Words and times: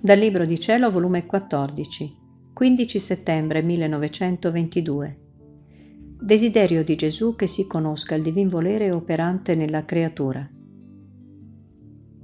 Dal 0.00 0.16
Libro 0.16 0.46
di 0.46 0.60
Cielo, 0.60 0.92
volume 0.92 1.26
14, 1.26 2.16
15 2.54 2.98
settembre 3.00 3.62
1922. 3.62 5.18
Desiderio 6.20 6.84
di 6.84 6.94
Gesù 6.94 7.34
che 7.34 7.48
si 7.48 7.66
conosca 7.66 8.14
il 8.14 8.22
divin 8.22 8.46
volere 8.46 8.92
operante 8.92 9.56
nella 9.56 9.84
creatura. 9.84 10.48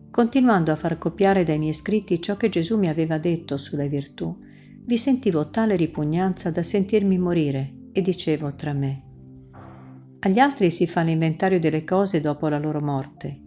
Continuando 0.09 0.70
a 0.70 0.77
far 0.77 0.98
copiare 0.98 1.42
dai 1.42 1.59
miei 1.59 1.74
scritti 1.74 2.23
ciò 2.23 2.37
che 2.37 2.48
Gesù 2.48 2.79
mi 2.79 2.87
aveva 2.87 3.18
detto 3.18 3.56
sulle 3.56 3.88
virtù, 3.88 4.38
vi 4.84 4.96
sentivo 4.96 5.50
tale 5.50 5.75
ripugnanza 5.75 6.52
da 6.52 6.62
sentirmi 6.62 7.18
morire 7.18 7.88
e 7.91 8.00
dicevo 8.02 8.54
tra 8.54 8.72
me. 8.72 9.02
Agli 10.20 10.38
altri 10.38 10.70
si 10.70 10.86
fa 10.86 11.02
l'inventario 11.02 11.59
delle 11.59 11.83
cose 11.83 12.20
dopo 12.20 12.47
la 12.47 12.61
loro 12.61 12.80
morte 12.80 13.44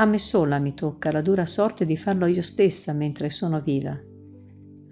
a 0.00 0.06
me 0.06 0.18
sola 0.18 0.58
mi 0.58 0.72
tocca 0.72 1.12
la 1.12 1.20
dura 1.20 1.44
sorte 1.44 1.84
di 1.84 1.94
farlo 1.94 2.24
io 2.24 2.40
stessa 2.40 2.94
mentre 2.94 3.28
sono 3.28 3.60
viva. 3.60 3.94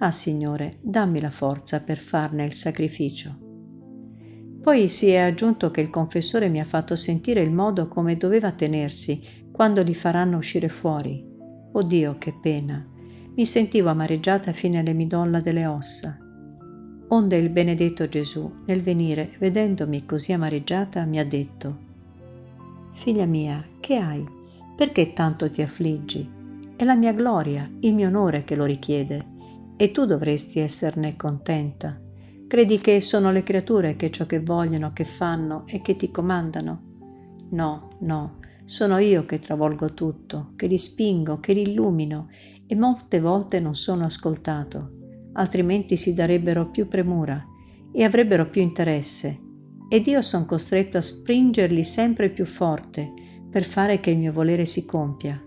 Ah, 0.01 0.11
Signore, 0.11 0.73
dammi 0.83 1.19
la 1.19 1.31
forza 1.31 1.81
per 1.81 1.99
farne 1.99 2.45
il 2.45 2.53
sacrificio. 2.53 3.35
Poi 4.61 4.89
si 4.89 5.09
è 5.09 5.17
aggiunto 5.17 5.71
che 5.71 5.81
il 5.81 5.89
confessore 5.89 6.51
mi 6.51 6.61
ha 6.61 6.65
fatto 6.67 6.95
sentire 6.95 7.41
il 7.41 7.51
modo 7.51 7.89
come 7.89 8.19
doveva 8.19 8.53
tenersi 8.53 9.47
quando 9.51 9.83
li 9.83 9.95
faranno 9.95 10.37
uscire 10.37 10.69
fuori. 10.69 11.25
Oddio, 11.73 12.19
che 12.19 12.35
pena! 12.39 12.87
Mi 13.35 13.47
sentivo 13.47 13.89
amareggiata 13.89 14.53
fino 14.53 14.79
alle 14.79 14.93
midolla 14.93 15.41
delle 15.41 15.65
ossa. 15.65 16.19
Onde 17.09 17.37
il 17.39 17.49
benedetto 17.49 18.07
Gesù, 18.11 18.63
nel 18.67 18.83
venire, 18.83 19.37
vedendomi 19.39 20.05
così 20.05 20.35
amareggiata, 20.35 21.03
mi 21.05 21.19
ha 21.19 21.25
detto, 21.25 21.87
Figlia 22.93 23.25
mia, 23.25 23.65
che 23.81 23.97
hai? 23.97 24.37
Perché 24.79 25.13
tanto 25.13 25.51
ti 25.51 25.61
affliggi? 25.61 26.31
È 26.77 26.85
la 26.85 26.95
mia 26.95 27.11
gloria, 27.11 27.69
il 27.81 27.93
mio 27.95 28.07
onore 28.07 28.45
che 28.45 28.55
lo 28.55 28.65
richiede, 28.65 29.27
e 29.77 29.91
tu 29.91 30.05
dovresti 30.05 30.61
esserne 30.61 31.17
contenta. 31.17 32.01
Credi 32.47 32.79
che 32.79 33.01
sono 33.01 33.33
le 33.33 33.43
creature 33.43 33.97
che 33.97 34.13
ciò 34.13 34.25
che 34.25 34.39
vogliono, 34.39 34.93
che 34.93 35.03
fanno 35.03 35.65
e 35.67 35.81
che 35.81 35.97
ti 35.97 36.13
comandano? 36.13 36.83
No, 37.51 37.97
no, 38.03 38.39
sono 38.67 38.99
io 38.99 39.25
che 39.25 39.41
travolgo 39.41 39.95
tutto, 39.95 40.53
che 40.55 40.69
li 40.69 40.79
spingo, 40.79 41.41
che 41.41 41.55
li 41.55 41.63
illumino, 41.63 42.29
e 42.65 42.77
molte 42.77 43.19
volte 43.19 43.59
non 43.59 43.75
sono 43.75 44.05
ascoltato, 44.05 44.93
altrimenti 45.33 45.97
si 45.97 46.15
darebbero 46.15 46.71
più 46.71 46.87
premura 46.87 47.45
e 47.91 48.05
avrebbero 48.05 48.49
più 48.49 48.63
interesse, 48.63 49.41
ed 49.89 50.07
io 50.07 50.23
sono 50.23 50.45
costretto 50.45 50.99
a 50.99 51.01
spingerli 51.01 51.83
sempre 51.83 52.31
più 52.31 52.47
forte, 52.47 53.27
per 53.51 53.65
fare 53.65 54.01
che 54.01 54.11
il 54.11 54.19
mio 54.19 54.33
volere 54.33 54.65
si 54.65 54.85
compia. 54.85 55.43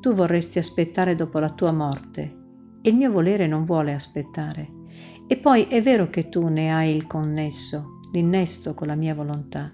Tu 0.00 0.12
vorresti 0.14 0.58
aspettare 0.58 1.14
dopo 1.14 1.38
la 1.38 1.50
tua 1.50 1.72
morte 1.72 2.40
e 2.82 2.90
il 2.90 2.96
mio 2.96 3.10
volere 3.10 3.46
non 3.46 3.64
vuole 3.64 3.94
aspettare. 3.94 4.80
E 5.26 5.36
poi 5.36 5.64
è 5.64 5.80
vero 5.80 6.08
che 6.10 6.28
tu 6.28 6.48
ne 6.48 6.72
hai 6.72 6.94
il 6.94 7.06
connesso, 7.06 8.00
l'innesto 8.12 8.74
con 8.74 8.88
la 8.88 8.94
mia 8.94 9.14
volontà, 9.14 9.72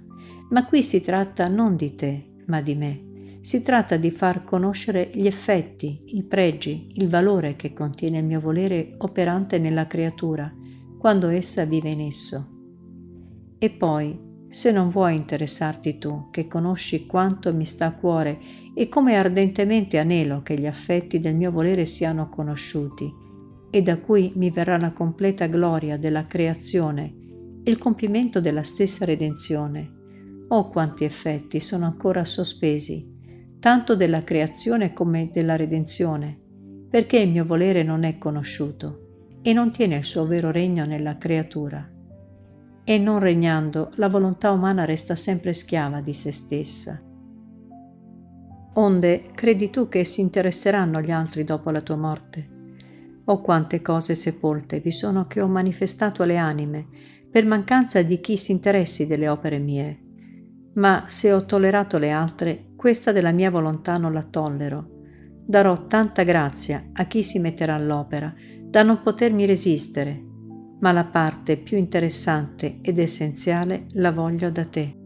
ma 0.51 0.67
qui 0.67 0.83
si 0.83 1.01
tratta 1.01 1.49
non 1.49 1.77
di 1.77 1.95
te, 1.95 2.43
ma 2.47 2.61
di 2.61 2.75
me. 2.75 3.07
Si 3.41 3.63
tratta 3.63 3.97
di 3.97 4.11
far 4.11 4.45
conoscere 4.45 5.11
gli 5.13 5.27
effetti, 5.27 6.17
i 6.17 6.23
pregi, 6.25 6.93
il 6.95 7.09
valore 7.09 7.57
che 7.57 7.73
contiene 7.73 8.19
il 8.19 8.25
mio 8.25 8.41
volere 8.41 8.95
operante 8.99 9.59
nella 9.59 9.87
creatura, 9.87 10.53
quando 10.99 11.29
essa 11.29 11.65
vive 11.65 11.89
in 11.89 12.01
esso. 12.01 12.49
E 13.59 13.71
poi 13.71 14.28
se 14.49 14.71
non 14.71 14.89
vuoi 14.89 15.15
interessarti 15.15 15.99
tu, 15.99 16.29
che 16.31 16.47
conosci 16.47 17.07
quanto 17.07 17.53
mi 17.53 17.67
sta 17.67 17.87
a 17.87 17.93
cuore 17.93 18.39
e 18.75 18.89
come 18.89 19.17
ardentemente 19.17 19.99
anelo 19.99 20.43
che 20.43 20.55
gli 20.55 20.67
affetti 20.67 21.21
del 21.21 21.35
mio 21.35 21.51
volere 21.51 21.85
siano 21.85 22.31
conosciuti, 22.31 23.13
e 23.71 23.83
da 23.83 23.99
cui 23.99 24.33
mi 24.37 24.51
verrà 24.51 24.79
la 24.79 24.93
completa 24.93 25.47
gloria 25.47 25.99
della 25.99 26.27
creazione 26.27 27.15
e 27.63 27.71
il 27.71 27.77
compimento 27.77 28.41
della 28.41 28.63
stessa 28.63 29.05
redenzione. 29.05 29.97
Oh 30.49 30.69
quanti 30.69 31.05
effetti 31.05 31.61
sono 31.61 31.85
ancora 31.85 32.25
sospesi, 32.25 33.07
tanto 33.61 33.95
della 33.97 34.25
creazione 34.25 34.95
come 34.95 35.29
della 35.31 35.57
redenzione, 35.57 36.39
perché 36.89 37.19
il 37.19 37.29
mio 37.29 37.45
volere 37.45 37.83
non 37.83 38.05
è 38.05 38.17
conosciuto 38.17 39.37
e 39.43 39.53
non 39.53 39.71
tiene 39.71 39.97
il 39.97 40.05
suo 40.05 40.27
vero 40.27 40.51
regno 40.51 40.87
nella 40.87 41.19
creatura 41.19 41.97
e 42.89 42.97
non 42.97 43.19
regnando 43.19 43.91
la 43.97 44.09
volontà 44.09 44.51
umana 44.51 44.87
resta 44.87 45.15
sempre 45.15 45.53
schiava 45.53 46.01
di 46.01 46.15
se 46.15 46.33
stessa. 46.33 46.99
Onde 48.73 49.25
credi 49.35 49.69
tu 49.69 49.91
che 49.91 50.05
si 50.05 50.23
interesseranno 50.23 51.03
gli 51.03 51.11
altri 51.11 51.45
dopo 51.45 51.69
la 51.69 51.83
tua 51.83 51.97
morte? 51.97 52.49
Oh 53.27 53.43
quante 53.43 53.83
cose 53.83 54.15
sepolte 54.15 54.81
vi 54.81 54.91
sono 54.91 55.27
che 55.27 55.43
ho 55.43 55.49
manifestato 55.49 56.23
alle 56.23 56.39
anime, 56.39 56.87
per 57.31 57.45
mancanza 57.45 58.01
di 58.01 58.21
chi 58.21 58.39
si 58.39 58.53
interessi 58.53 59.07
delle 59.07 59.29
opere 59.29 59.59
mie. 59.59 60.03
Ma 60.77 61.05
se 61.09 61.31
ho 61.35 61.45
tollerato 61.45 61.99
le 61.99 62.11
altre, 62.11 62.71
questa 62.75 63.13
della 63.13 63.33
mia 63.33 63.51
volontà 63.51 63.99
non 63.99 64.15
la 64.15 64.23
tollero. 64.23 65.03
Darò 65.45 65.87
tanta 65.87 66.23
grazia 66.23 66.89
a 66.95 67.05
chi 67.05 67.23
si 67.23 67.39
metterà 67.39 67.75
all'opera, 67.75 68.33
da 68.63 68.83
non 68.83 69.03
potermi 69.03 69.45
resistere, 69.45 70.28
ma 70.81 70.93
la 70.93 71.05
parte 71.05 71.57
più 71.57 71.77
interessante 71.77 72.79
ed 72.83 72.99
essenziale 72.99 73.87
la 73.93 74.13
voglio 74.13 74.51
da 74.51 74.65
te. 74.65 74.98